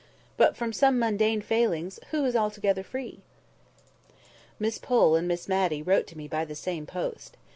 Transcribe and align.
But 0.35 0.57
from 0.57 0.73
some 0.73 0.97
mundane 0.97 1.41
failings 1.43 1.99
who 2.09 2.25
is 2.25 2.35
altogether 2.35 2.81
free?" 2.81 3.19
Miss 4.57 4.79
Pole 4.79 5.15
and 5.15 5.27
Miss 5.27 5.47
Matty 5.47 5.83
wrote 5.83 6.07
to 6.07 6.17
me 6.17 6.27
by 6.27 6.43
the 6.43 6.55
same 6.55 6.87
post. 6.87 7.37